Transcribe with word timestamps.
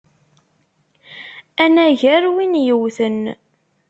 Anagar 1.63 2.23
win 2.35 2.53
yewten! 2.65 3.19